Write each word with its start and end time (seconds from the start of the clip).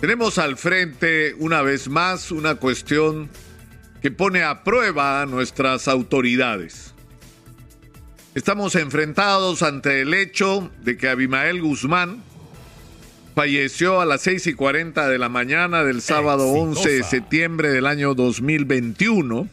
Tenemos 0.00 0.38
al 0.38 0.56
frente 0.56 1.34
una 1.40 1.60
vez 1.60 1.88
más 1.88 2.30
una 2.30 2.54
cuestión 2.54 3.28
que 4.00 4.12
pone 4.12 4.44
a 4.44 4.62
prueba 4.62 5.20
a 5.20 5.26
nuestras 5.26 5.88
autoridades. 5.88 6.94
Estamos 8.36 8.76
enfrentados 8.76 9.64
ante 9.64 10.02
el 10.02 10.14
hecho 10.14 10.70
de 10.84 10.96
que 10.96 11.08
Abimael 11.08 11.60
Guzmán 11.60 12.22
falleció 13.34 14.00
a 14.00 14.06
las 14.06 14.20
6 14.20 14.46
y 14.46 14.54
40 14.54 15.08
de 15.08 15.18
la 15.18 15.28
mañana 15.28 15.82
del 15.82 16.00
sábado 16.00 16.46
11 16.46 16.88
de 16.88 17.02
septiembre 17.02 17.72
del 17.72 17.86
año 17.86 18.14
2021 18.14 19.48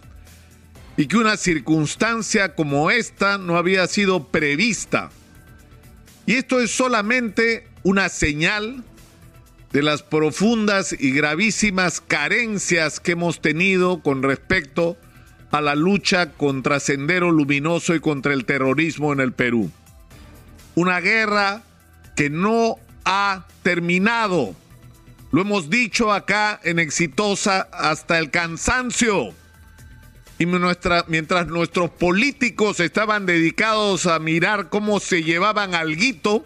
y 0.96 1.07
que 1.07 1.18
una 1.18 1.38
circunstancia 1.38 2.54
como 2.54 2.91
esta 2.91 3.39
no 3.39 3.57
había 3.57 3.88
sido 3.88 4.27
prevista. 4.27 5.09
Y 6.27 6.34
esto 6.34 6.59
es 6.59 6.70
solamente 6.70 7.68
una 7.82 8.09
señal 8.09 8.84
de 9.71 9.84
las 9.84 10.04
profundas 10.04 10.95
y 10.98 11.11
gravísimas 11.11 12.02
carencias 12.02 12.99
que 12.99 13.13
hemos 13.13 13.41
tenido 13.41 14.02
con 14.02 14.23
respecto 14.23 14.98
a 15.52 15.62
la 15.62 15.76
lucha 15.76 16.31
contra 16.31 16.80
Sendero 16.80 17.31
Luminoso 17.31 17.95
y 17.95 17.99
contra 17.99 18.34
el 18.34 18.45
terrorismo 18.45 19.13
en 19.13 19.20
el 19.20 19.34
Perú. 19.34 19.71
Una 20.76 20.99
guerra 20.99 21.63
que 22.16 22.30
no 22.30 22.77
ha 23.05 23.45
terminado. 23.63 24.55
Lo 25.31 25.41
hemos 25.41 25.70
dicho 25.70 26.12
acá 26.13 26.59
en 26.63 26.79
Exitosa 26.79 27.68
hasta 27.71 28.20
el 28.20 28.32
cansancio. 28.32 29.34
Y 30.38 30.45
mientras 30.45 31.48
nuestros 31.48 31.90
políticos 31.90 32.82
estaban 32.82 33.26
dedicados 33.26 34.05
a 34.05 34.20
mirar 34.20 34.70
cómo 34.70 34.99
se 34.99 35.23
llevaban 35.23 35.76
alguito 35.76 36.45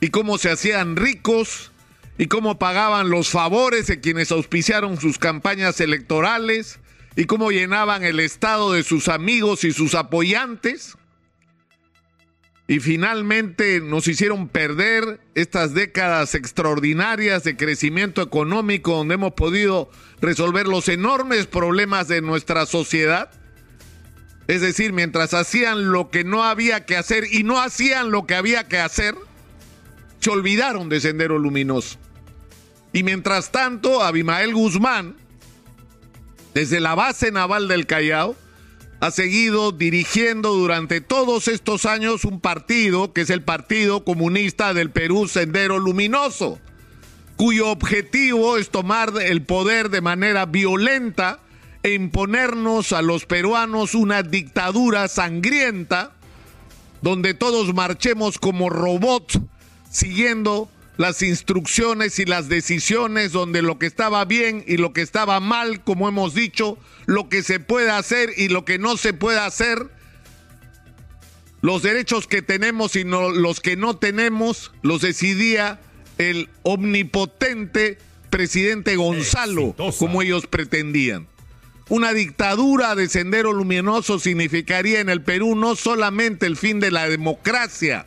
y 0.00 0.08
cómo 0.08 0.36
se 0.36 0.50
hacían 0.50 0.96
ricos, 0.96 1.71
y 2.18 2.26
cómo 2.26 2.58
pagaban 2.58 3.10
los 3.10 3.30
favores 3.30 3.86
de 3.86 4.00
quienes 4.00 4.30
auspiciaron 4.32 5.00
sus 5.00 5.18
campañas 5.18 5.80
electorales 5.80 6.78
y 7.16 7.24
cómo 7.24 7.50
llenaban 7.50 8.04
el 8.04 8.20
estado 8.20 8.72
de 8.72 8.82
sus 8.82 9.08
amigos 9.08 9.64
y 9.64 9.72
sus 9.72 9.94
apoyantes. 9.94 10.96
Y 12.68 12.80
finalmente 12.80 13.80
nos 13.80 14.06
hicieron 14.08 14.48
perder 14.48 15.20
estas 15.34 15.74
décadas 15.74 16.34
extraordinarias 16.34 17.44
de 17.44 17.56
crecimiento 17.56 18.22
económico 18.22 18.96
donde 18.96 19.14
hemos 19.14 19.32
podido 19.32 19.90
resolver 20.20 20.68
los 20.68 20.88
enormes 20.88 21.46
problemas 21.46 22.08
de 22.08 22.22
nuestra 22.22 22.64
sociedad. 22.66 23.30
Es 24.46 24.60
decir, 24.60 24.92
mientras 24.92 25.34
hacían 25.34 25.90
lo 25.92 26.10
que 26.10 26.24
no 26.24 26.44
había 26.44 26.86
que 26.86 26.96
hacer 26.96 27.24
y 27.30 27.42
no 27.42 27.60
hacían 27.60 28.10
lo 28.10 28.26
que 28.26 28.36
había 28.36 28.68
que 28.68 28.78
hacer, 28.78 29.16
se 30.20 30.30
olvidaron 30.30 30.88
de 30.88 31.00
Sendero 31.00 31.38
Luminoso. 31.38 31.98
Y 32.92 33.02
mientras 33.02 33.50
tanto, 33.50 34.02
Abimael 34.02 34.54
Guzmán, 34.54 35.16
desde 36.54 36.80
la 36.80 36.94
base 36.94 37.30
naval 37.32 37.68
del 37.68 37.86
Callao, 37.86 38.36
ha 39.00 39.10
seguido 39.10 39.72
dirigiendo 39.72 40.52
durante 40.52 41.00
todos 41.00 41.48
estos 41.48 41.86
años 41.86 42.24
un 42.24 42.40
partido 42.40 43.12
que 43.12 43.22
es 43.22 43.30
el 43.30 43.42
Partido 43.42 44.04
Comunista 44.04 44.74
del 44.74 44.90
Perú 44.90 45.26
Sendero 45.26 45.78
Luminoso, 45.78 46.60
cuyo 47.36 47.70
objetivo 47.70 48.58
es 48.58 48.70
tomar 48.70 49.12
el 49.20 49.42
poder 49.42 49.88
de 49.88 50.02
manera 50.02 50.46
violenta 50.46 51.40
e 51.82 51.94
imponernos 51.94 52.92
a 52.92 53.02
los 53.02 53.26
peruanos 53.26 53.94
una 53.94 54.22
dictadura 54.22 55.08
sangrienta 55.08 56.12
donde 57.00 57.34
todos 57.34 57.74
marchemos 57.74 58.38
como 58.38 58.70
robots 58.70 59.40
siguiendo 59.90 60.70
las 61.02 61.20
instrucciones 61.20 62.20
y 62.20 62.26
las 62.26 62.48
decisiones 62.48 63.32
donde 63.32 63.60
lo 63.60 63.76
que 63.76 63.86
estaba 63.86 64.24
bien 64.24 64.62
y 64.68 64.76
lo 64.76 64.92
que 64.92 65.02
estaba 65.02 65.40
mal, 65.40 65.82
como 65.82 66.08
hemos 66.08 66.32
dicho, 66.32 66.78
lo 67.06 67.28
que 67.28 67.42
se 67.42 67.58
puede 67.58 67.90
hacer 67.90 68.30
y 68.36 68.46
lo 68.48 68.64
que 68.64 68.78
no 68.78 68.96
se 68.96 69.12
puede 69.12 69.40
hacer, 69.40 69.90
los 71.60 71.82
derechos 71.82 72.28
que 72.28 72.40
tenemos 72.40 72.94
y 72.94 73.02
los 73.02 73.58
que 73.58 73.76
no 73.76 73.96
tenemos, 73.96 74.70
los 74.82 75.00
decidía 75.00 75.80
el 76.18 76.48
omnipotente 76.62 77.98
presidente 78.30 78.94
Gonzalo, 78.94 79.74
como 79.98 80.22
ellos 80.22 80.46
pretendían. 80.46 81.26
Una 81.88 82.12
dictadura 82.12 82.94
de 82.94 83.08
sendero 83.08 83.52
luminoso 83.52 84.20
significaría 84.20 85.00
en 85.00 85.08
el 85.08 85.20
Perú 85.20 85.56
no 85.56 85.74
solamente 85.74 86.46
el 86.46 86.56
fin 86.56 86.78
de 86.78 86.92
la 86.92 87.08
democracia, 87.08 88.06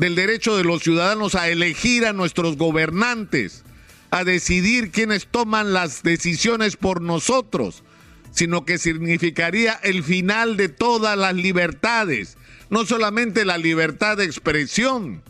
del 0.00 0.14
derecho 0.14 0.56
de 0.56 0.64
los 0.64 0.82
ciudadanos 0.82 1.34
a 1.34 1.50
elegir 1.50 2.06
a 2.06 2.14
nuestros 2.14 2.56
gobernantes, 2.56 3.64
a 4.10 4.24
decidir 4.24 4.92
quiénes 4.92 5.26
toman 5.26 5.74
las 5.74 6.02
decisiones 6.02 6.78
por 6.78 7.02
nosotros, 7.02 7.84
sino 8.30 8.64
que 8.64 8.78
significaría 8.78 9.74
el 9.74 10.02
final 10.02 10.56
de 10.56 10.70
todas 10.70 11.18
las 11.18 11.34
libertades, 11.34 12.38
no 12.70 12.86
solamente 12.86 13.44
la 13.44 13.58
libertad 13.58 14.16
de 14.16 14.24
expresión, 14.24 15.22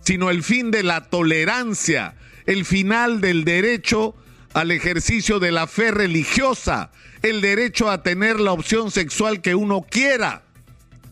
sino 0.00 0.30
el 0.30 0.42
fin 0.42 0.70
de 0.70 0.82
la 0.82 1.10
tolerancia, 1.10 2.14
el 2.46 2.64
final 2.64 3.20
del 3.20 3.44
derecho 3.44 4.14
al 4.54 4.70
ejercicio 4.70 5.40
de 5.40 5.52
la 5.52 5.66
fe 5.66 5.90
religiosa, 5.90 6.90
el 7.20 7.42
derecho 7.42 7.90
a 7.90 8.02
tener 8.02 8.40
la 8.40 8.52
opción 8.52 8.90
sexual 8.90 9.42
que 9.42 9.54
uno 9.54 9.82
quiera 9.82 10.45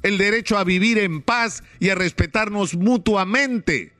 el 0.04 0.18
derecho 0.18 0.58
a 0.58 0.64
vivir 0.64 0.98
en 0.98 1.22
paz 1.22 1.64
y 1.80 1.88
a 1.88 1.94
respetarnos 1.94 2.74
mutuamente. 2.74 3.94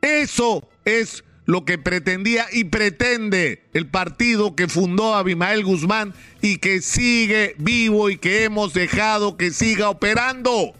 Eso 0.00 0.68
es 0.86 1.24
lo 1.44 1.64
que 1.66 1.76
pretendía 1.78 2.46
y 2.50 2.64
pretende 2.64 3.62
el 3.74 3.86
partido 3.86 4.56
que 4.56 4.66
fundó 4.66 5.14
Abimael 5.14 5.62
Guzmán 5.62 6.14
y 6.40 6.56
que 6.56 6.80
sigue 6.80 7.54
vivo 7.58 8.08
y 8.08 8.16
que 8.16 8.44
hemos 8.44 8.72
dejado 8.72 9.36
que 9.36 9.50
siga 9.50 9.90
operando. 9.90 10.72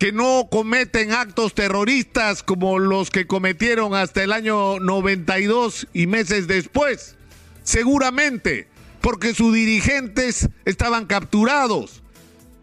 Que 0.00 0.10
no 0.10 0.48
cometen 0.50 1.12
actos 1.12 1.54
terroristas 1.54 2.42
como 2.42 2.80
los 2.80 3.10
que 3.10 3.28
cometieron 3.28 3.94
hasta 3.94 4.24
el 4.24 4.32
año 4.32 4.80
92 4.80 5.86
y 5.92 6.08
meses 6.08 6.48
después. 6.48 7.16
Seguramente, 7.62 8.66
porque 9.00 9.34
sus 9.34 9.54
dirigentes 9.54 10.48
estaban 10.64 11.06
capturados 11.06 12.02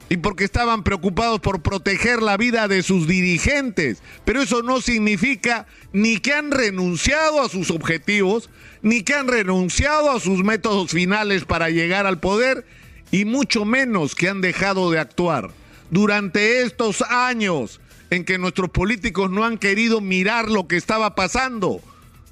y 0.10 0.18
porque 0.18 0.44
estaban 0.44 0.84
preocupados 0.84 1.40
por 1.40 1.62
proteger 1.62 2.22
la 2.22 2.38
vida 2.38 2.68
de 2.68 2.84
sus 2.84 3.08
dirigentes. 3.08 4.02
Pero 4.24 4.42
eso 4.42 4.62
no 4.62 4.82
significa 4.82 5.66
ni 5.94 6.20
que 6.20 6.34
han 6.34 6.52
renunciado 6.52 7.42
a 7.42 7.50
sus 7.50 7.72
objetivos, 7.72 8.50
ni 8.82 9.02
que 9.02 9.16
han 9.16 9.28
renunciado 9.28 10.12
a 10.12 10.20
sus 10.20 10.44
métodos 10.44 10.92
finales 10.92 11.46
para 11.46 11.70
llegar 11.70 12.06
al 12.06 12.20
poder, 12.20 12.66
y 13.12 13.26
mucho 13.26 13.66
menos 13.66 14.16
que 14.16 14.30
han 14.30 14.42
dejado 14.42 14.92
de 14.92 15.00
actuar. 15.00 15.52
Durante 15.90 16.62
estos 16.62 17.02
años 17.02 17.80
en 18.10 18.26
que 18.26 18.38
nuestros 18.38 18.70
políticos 18.70 19.32
no 19.32 19.44
han 19.44 19.58
querido 19.58 20.02
mirar 20.02 20.50
lo 20.50 20.68
que 20.68 20.78
estaba 20.78 21.16
pasando, 21.16 21.82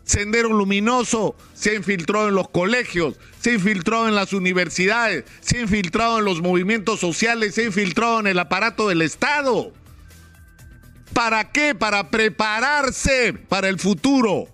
Sendero 0.03 0.50
Luminoso 0.50 1.36
se 1.53 1.75
infiltró 1.75 2.28
en 2.28 2.36
los 2.36 2.50
colegios, 2.50 3.16
se 3.40 3.53
infiltró 3.53 4.08
en 4.08 4.16
las 4.16 4.34
universidades, 4.34 5.24
se 5.40 5.62
infiltrado 5.62 6.19
en 6.19 6.25
los 6.25 6.41
movimientos 6.41 7.00
sociales, 7.00 7.56
se 7.56 7.64
infiltró 7.64 8.19
en 8.19 8.28
el 8.28 8.40
aparato 8.40 8.90
del 8.90 9.02
Estado. 9.02 9.72
¿Para 11.13 11.52
qué? 11.52 11.74
Para 11.74 12.09
prepararse 12.09 13.34
para 13.34 13.69
el 13.69 13.80
futuro. 13.80 14.47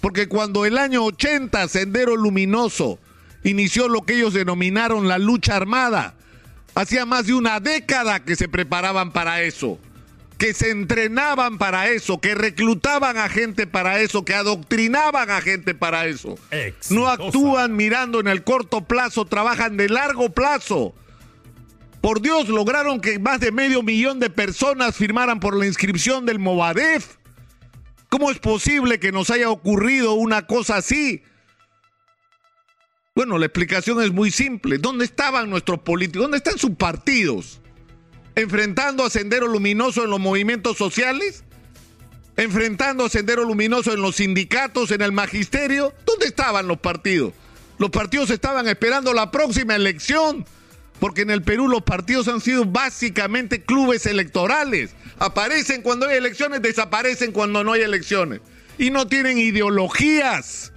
Porque 0.00 0.28
cuando 0.28 0.64
el 0.66 0.76
año 0.76 1.04
80 1.04 1.68
Sendero 1.68 2.16
Luminoso 2.16 2.98
inició 3.42 3.88
lo 3.88 4.02
que 4.02 4.14
ellos 4.14 4.34
denominaron 4.34 5.08
la 5.08 5.18
lucha 5.18 5.56
armada, 5.56 6.14
hacía 6.74 7.06
más 7.06 7.26
de 7.26 7.34
una 7.34 7.60
década 7.60 8.24
que 8.24 8.36
se 8.36 8.48
preparaban 8.48 9.12
para 9.12 9.42
eso 9.42 9.78
que 10.40 10.54
se 10.54 10.70
entrenaban 10.70 11.58
para 11.58 11.90
eso, 11.90 12.18
que 12.18 12.34
reclutaban 12.34 13.18
a 13.18 13.28
gente 13.28 13.66
para 13.66 14.00
eso, 14.00 14.24
que 14.24 14.32
adoctrinaban 14.32 15.30
a 15.30 15.42
gente 15.42 15.74
para 15.74 16.06
eso. 16.06 16.38
No 16.88 17.08
actúan 17.08 17.76
mirando 17.76 18.20
en 18.20 18.26
el 18.26 18.42
corto 18.42 18.80
plazo, 18.86 19.26
trabajan 19.26 19.76
de 19.76 19.90
largo 19.90 20.30
plazo. 20.30 20.94
Por 22.00 22.22
Dios, 22.22 22.48
lograron 22.48 23.02
que 23.02 23.18
más 23.18 23.40
de 23.40 23.52
medio 23.52 23.82
millón 23.82 24.18
de 24.18 24.30
personas 24.30 24.96
firmaran 24.96 25.40
por 25.40 25.54
la 25.54 25.66
inscripción 25.66 26.24
del 26.24 26.38
Movadef. 26.38 27.16
¿Cómo 28.08 28.30
es 28.30 28.38
posible 28.38 28.98
que 28.98 29.12
nos 29.12 29.28
haya 29.28 29.50
ocurrido 29.50 30.14
una 30.14 30.46
cosa 30.46 30.76
así? 30.76 31.22
Bueno, 33.14 33.36
la 33.36 33.44
explicación 33.44 34.00
es 34.00 34.10
muy 34.10 34.30
simple. 34.30 34.78
¿Dónde 34.78 35.04
estaban 35.04 35.50
nuestros 35.50 35.80
políticos? 35.80 36.22
¿Dónde 36.22 36.38
están 36.38 36.56
sus 36.56 36.76
partidos? 36.76 37.60
Enfrentando 38.40 39.04
a 39.04 39.10
Sendero 39.10 39.46
Luminoso 39.46 40.04
en 40.04 40.10
los 40.10 40.18
movimientos 40.20 40.76
sociales, 40.76 41.44
enfrentando 42.36 43.04
a 43.04 43.08
Sendero 43.10 43.44
Luminoso 43.44 43.92
en 43.92 44.00
los 44.00 44.16
sindicatos, 44.16 44.90
en 44.90 45.02
el 45.02 45.12
magisterio. 45.12 45.92
¿Dónde 46.06 46.26
estaban 46.26 46.66
los 46.66 46.78
partidos? 46.78 47.34
Los 47.78 47.90
partidos 47.90 48.30
estaban 48.30 48.66
esperando 48.68 49.12
la 49.12 49.30
próxima 49.30 49.76
elección, 49.76 50.46
porque 50.98 51.22
en 51.22 51.30
el 51.30 51.42
Perú 51.42 51.68
los 51.68 51.82
partidos 51.82 52.28
han 52.28 52.40
sido 52.40 52.64
básicamente 52.64 53.62
clubes 53.62 54.06
electorales. 54.06 54.94
Aparecen 55.18 55.82
cuando 55.82 56.06
hay 56.06 56.16
elecciones, 56.16 56.62
desaparecen 56.62 57.32
cuando 57.32 57.62
no 57.62 57.72
hay 57.72 57.82
elecciones. 57.82 58.40
y 58.78 58.90
no 58.90 59.06
tienen 59.06 59.36
ideologías. 59.36 60.72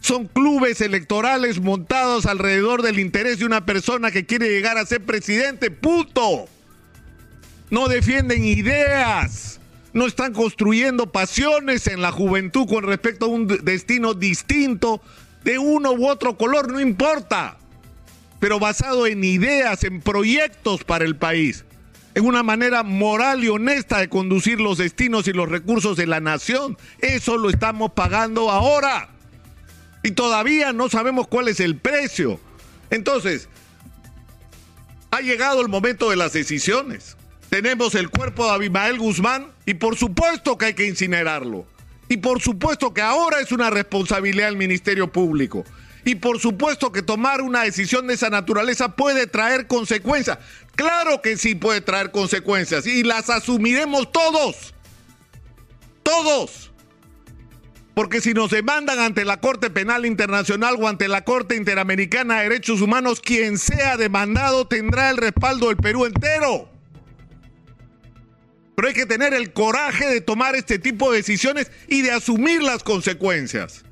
Son 0.00 0.26
clubes 0.26 0.80
electorales 0.80 1.60
montados 1.60 2.26
alrededor 2.26 2.82
del 2.82 2.98
interés 2.98 3.38
de 3.38 3.44
una 3.44 3.64
persona 3.64 4.10
que 4.10 4.26
quiere 4.26 4.48
llegar 4.48 4.76
a 4.76 4.86
ser 4.86 5.02
presidente. 5.04 5.70
Punto. 5.70 6.48
No 7.70 7.88
defienden 7.88 8.44
ideas. 8.44 9.60
No 9.92 10.06
están 10.06 10.32
construyendo 10.32 11.10
pasiones 11.10 11.86
en 11.86 12.02
la 12.02 12.12
juventud 12.12 12.66
con 12.68 12.84
respecto 12.84 13.26
a 13.26 13.28
un 13.28 13.46
destino 13.46 14.14
distinto 14.14 15.00
de 15.44 15.58
uno 15.58 15.92
u 15.92 16.08
otro 16.08 16.36
color, 16.36 16.70
no 16.70 16.80
importa. 16.80 17.56
Pero 18.38 18.58
basado 18.58 19.06
en 19.06 19.24
ideas, 19.24 19.84
en 19.84 20.00
proyectos 20.00 20.84
para 20.84 21.04
el 21.04 21.16
país 21.16 21.64
en 22.18 22.26
una 22.26 22.42
manera 22.42 22.82
moral 22.82 23.44
y 23.44 23.48
honesta 23.48 23.98
de 23.98 24.08
conducir 24.08 24.60
los 24.60 24.78
destinos 24.78 25.28
y 25.28 25.32
los 25.32 25.48
recursos 25.48 25.96
de 25.96 26.08
la 26.08 26.18
nación. 26.18 26.76
Eso 26.98 27.36
lo 27.36 27.48
estamos 27.48 27.92
pagando 27.92 28.50
ahora. 28.50 29.10
Y 30.02 30.10
todavía 30.10 30.72
no 30.72 30.88
sabemos 30.88 31.28
cuál 31.28 31.46
es 31.46 31.60
el 31.60 31.76
precio. 31.76 32.40
Entonces, 32.90 33.48
ha 35.12 35.20
llegado 35.20 35.60
el 35.60 35.68
momento 35.68 36.10
de 36.10 36.16
las 36.16 36.32
decisiones. 36.32 37.17
Tenemos 37.50 37.94
el 37.94 38.10
cuerpo 38.10 38.44
de 38.44 38.52
Abimael 38.52 38.98
Guzmán 38.98 39.52
y 39.64 39.74
por 39.74 39.96
supuesto 39.96 40.58
que 40.58 40.66
hay 40.66 40.74
que 40.74 40.86
incinerarlo. 40.86 41.66
Y 42.08 42.18
por 42.18 42.40
supuesto 42.40 42.92
que 42.92 43.02
ahora 43.02 43.40
es 43.40 43.52
una 43.52 43.70
responsabilidad 43.70 44.46
del 44.46 44.56
Ministerio 44.56 45.10
Público. 45.10 45.64
Y 46.04 46.14
por 46.14 46.40
supuesto 46.40 46.92
que 46.92 47.02
tomar 47.02 47.42
una 47.42 47.62
decisión 47.62 48.06
de 48.06 48.14
esa 48.14 48.30
naturaleza 48.30 48.96
puede 48.96 49.26
traer 49.26 49.66
consecuencias. 49.66 50.38
Claro 50.74 51.20
que 51.22 51.36
sí 51.36 51.54
puede 51.54 51.80
traer 51.80 52.10
consecuencias 52.10 52.86
y 52.86 53.02
las 53.02 53.28
asumiremos 53.30 54.10
todos. 54.12 54.74
Todos. 56.02 56.70
Porque 57.94 58.20
si 58.20 58.32
nos 58.32 58.50
demandan 58.50 59.00
ante 59.00 59.24
la 59.24 59.40
Corte 59.40 59.70
Penal 59.70 60.06
Internacional 60.06 60.76
o 60.78 60.86
ante 60.86 61.08
la 61.08 61.24
Corte 61.24 61.56
Interamericana 61.56 62.36
de 62.36 62.44
Derechos 62.44 62.80
Humanos, 62.80 63.20
quien 63.20 63.58
sea 63.58 63.96
demandado 63.96 64.66
tendrá 64.66 65.10
el 65.10 65.16
respaldo 65.16 65.68
del 65.68 65.78
Perú 65.78 66.06
entero. 66.06 66.77
Pero 68.78 68.86
hay 68.86 68.94
que 68.94 69.06
tener 69.06 69.34
el 69.34 69.52
coraje 69.52 70.06
de 70.06 70.20
tomar 70.20 70.54
este 70.54 70.78
tipo 70.78 71.10
de 71.10 71.16
decisiones 71.16 71.68
y 71.88 72.02
de 72.02 72.12
asumir 72.12 72.62
las 72.62 72.84
consecuencias. 72.84 73.82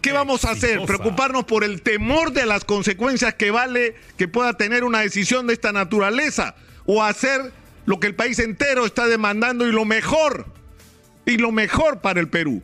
¿Qué 0.00 0.12
vamos 0.12 0.46
a 0.46 0.52
hacer? 0.52 0.80
¿Preocuparnos 0.86 1.44
por 1.44 1.62
el 1.62 1.82
temor 1.82 2.32
de 2.32 2.46
las 2.46 2.64
consecuencias 2.64 3.34
que 3.34 3.50
vale 3.50 3.94
que 4.16 4.28
pueda 4.28 4.54
tener 4.54 4.82
una 4.82 5.00
decisión 5.00 5.46
de 5.46 5.52
esta 5.52 5.72
naturaleza? 5.72 6.54
¿O 6.86 7.04
hacer 7.04 7.52
lo 7.84 8.00
que 8.00 8.06
el 8.06 8.14
país 8.14 8.38
entero 8.38 8.86
está 8.86 9.08
demandando 9.08 9.66
y 9.66 9.72
lo 9.72 9.84
mejor? 9.84 10.46
Y 11.26 11.36
lo 11.36 11.52
mejor 11.52 12.00
para 12.00 12.18
el 12.18 12.28
Perú. 12.28 12.62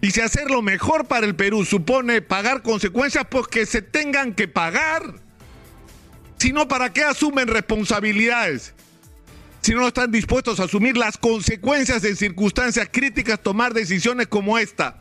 Y 0.00 0.12
si 0.12 0.20
hacer 0.20 0.48
lo 0.48 0.62
mejor 0.62 1.06
para 1.06 1.26
el 1.26 1.34
Perú 1.34 1.64
supone 1.64 2.22
pagar 2.22 2.62
consecuencias, 2.62 3.26
pues 3.28 3.48
que 3.48 3.66
se 3.66 3.82
tengan 3.82 4.32
que 4.32 4.46
pagar. 4.46 5.12
Si 6.38 6.52
no, 6.52 6.68
¿para 6.68 6.92
qué 6.92 7.02
asumen 7.02 7.48
responsabilidades? 7.48 8.74
Si 9.64 9.72
no 9.72 9.88
están 9.88 10.12
dispuestos 10.12 10.60
a 10.60 10.64
asumir 10.64 10.94
las 10.94 11.16
consecuencias 11.16 12.04
en 12.04 12.16
circunstancias 12.16 12.86
críticas, 12.92 13.42
tomar 13.42 13.72
decisiones 13.72 14.26
como 14.26 14.58
esta. 14.58 14.98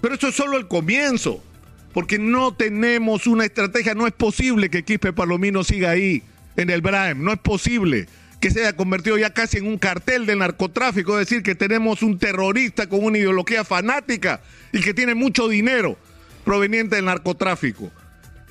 Pero 0.00 0.14
eso 0.14 0.28
es 0.28 0.34
solo 0.34 0.56
el 0.56 0.66
comienzo, 0.66 1.44
porque 1.92 2.18
no 2.18 2.54
tenemos 2.54 3.26
una 3.26 3.44
estrategia. 3.44 3.94
No 3.94 4.06
es 4.06 4.14
posible 4.14 4.70
que 4.70 4.82
Quispe 4.82 5.12
Palomino 5.12 5.62
siga 5.62 5.90
ahí, 5.90 6.22
en 6.56 6.70
el 6.70 6.80
Braem. 6.80 7.22
No 7.22 7.34
es 7.34 7.38
posible 7.38 8.08
que 8.40 8.50
se 8.50 8.60
haya 8.60 8.76
convertido 8.76 9.18
ya 9.18 9.34
casi 9.34 9.58
en 9.58 9.66
un 9.66 9.76
cartel 9.76 10.24
de 10.24 10.36
narcotráfico, 10.36 11.20
es 11.20 11.28
decir, 11.28 11.42
que 11.42 11.54
tenemos 11.54 12.02
un 12.02 12.18
terrorista 12.18 12.88
con 12.88 13.04
una 13.04 13.18
ideología 13.18 13.62
fanática 13.62 14.40
y 14.72 14.80
que 14.80 14.94
tiene 14.94 15.14
mucho 15.14 15.48
dinero 15.48 15.98
proveniente 16.46 16.96
del 16.96 17.04
narcotráfico. 17.04 17.92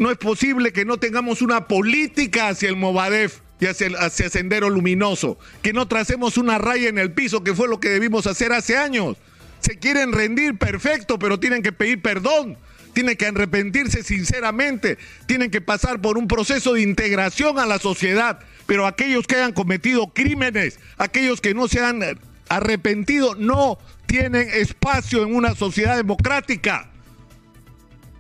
No 0.04 0.12
es 0.12 0.18
posible 0.18 0.74
que 0.74 0.84
no 0.84 0.98
tengamos 0.98 1.42
una 1.42 1.68
política 1.68 2.50
hacia 2.50 2.68
el 2.68 2.76
Movadef 2.76 3.40
y 3.60 3.68
hacia, 3.68 3.88
el, 3.88 3.96
hacia 3.96 4.30
Sendero 4.30 4.70
Luminoso, 4.70 5.40
que 5.62 5.72
no 5.72 5.88
tracemos 5.88 6.38
una 6.38 6.58
raya 6.58 6.90
en 6.90 6.98
el 6.98 7.14
piso, 7.14 7.44
que 7.44 7.56
fue 7.56 7.70
lo 7.70 7.80
que 7.80 7.88
debimos 7.88 8.28
hacer 8.28 8.52
hace 8.52 8.78
años 8.78 9.18
se 9.64 9.80
quieren 9.80 10.12
rendir, 10.12 10.58
perfecto, 10.58 11.18
pero 11.18 11.40
tienen 11.40 11.64
que 11.64 11.72
pedir 11.72 12.02
perdón, 12.02 12.58
tienen 12.92 13.16
que 13.16 13.28
arrepentirse 13.28 14.04
sinceramente, 14.04 14.98
tienen 15.26 15.50
que 15.50 15.62
pasar 15.62 16.02
por 16.02 16.18
un 16.18 16.28
proceso 16.28 16.74
de 16.74 16.82
integración 16.82 17.58
a 17.58 17.66
la 17.66 17.80
sociedad, 17.80 18.42
pero 18.66 18.86
aquellos 18.86 19.26
que 19.26 19.36
hayan 19.36 19.54
cometido 19.54 20.08
crímenes, 20.14 20.80
aquellos 20.98 21.40
que 21.40 21.54
no 21.54 21.70
se 21.70 21.80
han 21.80 22.02
arrepentido, 22.50 23.36
no 23.36 23.78
tienen 24.06 24.50
espacio 24.50 25.24
en 25.24 25.34
una 25.34 25.56
sociedad 25.56 25.96
democrática. 25.96 26.90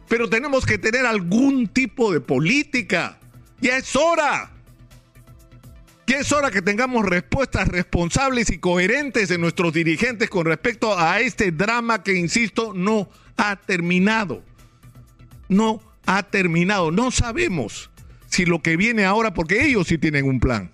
Pero 0.07 0.29
tenemos 0.29 0.65
que 0.65 0.77
tener 0.77 1.05
algún 1.05 1.67
tipo 1.67 2.11
de 2.11 2.19
política. 2.19 3.19
Ya 3.61 3.77
es 3.77 3.95
hora. 3.95 4.51
Ya 6.05 6.19
es 6.19 6.31
hora 6.31 6.51
que 6.51 6.61
tengamos 6.61 7.05
respuestas 7.05 7.67
responsables 7.67 8.49
y 8.49 8.57
coherentes 8.57 9.29
de 9.29 9.37
nuestros 9.37 9.73
dirigentes 9.73 10.29
con 10.29 10.45
respecto 10.45 10.97
a 10.97 11.21
este 11.21 11.51
drama 11.51 12.03
que, 12.03 12.13
insisto, 12.13 12.73
no 12.75 13.09
ha 13.37 13.55
terminado. 13.55 14.43
No 15.47 15.81
ha 16.05 16.23
terminado. 16.23 16.91
No 16.91 17.09
sabemos 17.11 17.89
si 18.27 18.45
lo 18.45 18.61
que 18.61 18.75
viene 18.75 19.05
ahora, 19.05 19.33
porque 19.33 19.65
ellos 19.65 19.87
sí 19.87 19.97
tienen 19.97 20.25
un 20.25 20.39
plan. 20.39 20.71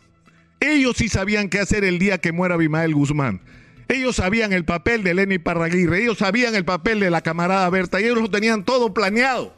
Ellos 0.60 0.98
sí 0.98 1.08
sabían 1.10 1.50
qué 1.50 1.60
hacer 1.60 1.84
el 1.84 2.00
día 2.00 2.18
que 2.18 2.32
muera 2.32 2.56
Abimael 2.56 2.94
Guzmán. 2.94 3.42
Ellos 3.90 4.18
sabían 4.18 4.54
el 4.54 4.66
papel 4.66 5.04
de 5.04 5.16
Lenny 5.16 5.40
Parraguirre, 5.40 6.04
ellos 6.04 6.20
sabían 6.20 6.54
el 6.54 6.64
papel 6.64 7.00
de 7.00 7.10
la 7.10 7.22
camarada 7.22 7.70
Berta 7.72 8.00
y 8.00 8.06
ellos 8.06 8.22
lo 8.22 8.30
tenían 8.30 8.64
todo 8.64 8.94
planeado. 8.94 9.54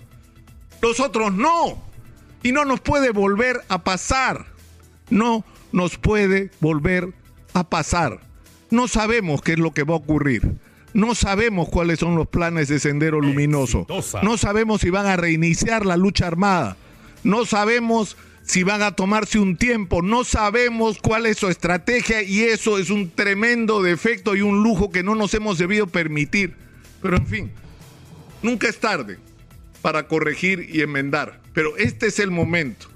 Nosotros 0.81 1.33
no. 1.33 1.83
Y 2.42 2.54
no 2.54 2.66
nos 2.66 2.80
puede 2.80 3.12
volver 3.12 3.62
a 3.68 3.83
pasar. 3.83 4.45
No 5.10 5.44
nos 5.74 5.98
puede 5.98 6.50
volver 6.62 7.13
a 7.54 7.69
pasar. 7.69 8.22
No 8.69 8.88
sabemos 8.88 9.42
qué 9.42 9.54
es 9.54 9.60
lo 9.60 9.72
que 9.72 9.83
va 9.83 9.95
a 9.95 9.98
ocurrir. 9.98 10.56
No 10.94 11.13
sabemos 11.13 11.69
cuáles 11.69 12.00
son 12.00 12.16
los 12.16 12.27
planes 12.27 12.69
de 12.69 12.80
Sendero 12.80 13.19
Luminoso. 13.19 13.86
No 14.24 14.38
sabemos 14.38 14.81
si 14.81 14.89
van 14.89 15.07
a 15.07 15.18
reiniciar 15.18 15.86
la 15.86 15.98
lucha 15.98 16.27
armada. 16.27 16.77
No 17.24 17.45
sabemos 17.45 18.16
si 18.44 18.64
van 18.64 18.82
a 18.82 18.92
tomarse 18.92 19.40
un 19.40 19.58
tiempo. 19.58 20.02
No 20.02 20.24
sabemos 20.24 20.98
cuál 21.02 21.26
es 21.26 21.38
su 21.38 21.48
estrategia 21.48 22.24
y 22.24 22.42
eso 22.42 22.78
es 22.78 22.90
un 22.90 23.10
tremendo 23.10 23.82
defecto 23.82 24.36
y 24.36 24.42
un 24.42 24.64
lujo 24.64 24.92
que 24.92 25.04
no 25.04 25.16
nos 25.16 25.34
hemos 25.34 25.58
debido 25.58 25.88
permitir. 25.88 26.56
Pero 27.02 27.18
en 27.18 27.28
fin, 27.28 27.52
nunca 28.42 28.68
es 28.68 28.80
tarde 28.80 29.20
para 29.82 30.08
corregir 30.08 30.70
y 30.72 30.82
enmendar. 30.82 31.42
Pero 31.54 31.75
este 31.77 32.08
es 32.08 32.20
el 32.20 32.32
momento 32.32 32.88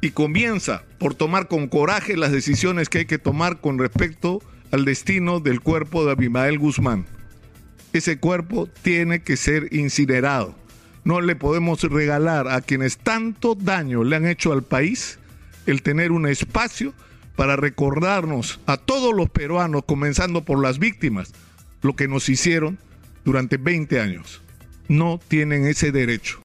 y 0.00 0.10
comienza 0.10 0.84
por 0.98 1.14
tomar 1.14 1.48
con 1.48 1.68
coraje 1.68 2.16
las 2.16 2.32
decisiones 2.32 2.88
que 2.88 2.98
hay 2.98 3.06
que 3.06 3.18
tomar 3.18 3.60
con 3.60 3.78
respecto 3.78 4.42
al 4.70 4.84
destino 4.84 5.40
del 5.40 5.60
cuerpo 5.60 6.04
de 6.04 6.12
Abimael 6.12 6.58
Guzmán. 6.58 7.06
Ese 7.92 8.18
cuerpo 8.18 8.68
tiene 8.82 9.22
que 9.22 9.36
ser 9.36 9.72
incinerado. 9.72 10.56
No 11.04 11.20
le 11.20 11.36
podemos 11.36 11.82
regalar 11.82 12.48
a 12.48 12.62
quienes 12.62 12.96
tanto 12.96 13.54
daño 13.54 14.04
le 14.04 14.16
han 14.16 14.26
hecho 14.26 14.52
al 14.52 14.62
país 14.62 15.18
el 15.66 15.82
tener 15.82 16.12
un 16.12 16.26
espacio 16.26 16.94
para 17.36 17.56
recordarnos 17.56 18.60
a 18.66 18.76
todos 18.76 19.14
los 19.14 19.28
peruanos, 19.28 19.84
comenzando 19.84 20.44
por 20.44 20.62
las 20.62 20.78
víctimas, 20.78 21.32
lo 21.82 21.94
que 21.94 22.08
nos 22.08 22.28
hicieron 22.28 22.78
durante 23.24 23.56
20 23.56 24.00
años. 24.00 24.40
No 24.88 25.20
tienen 25.28 25.66
ese 25.66 25.92
derecho. 25.92 26.42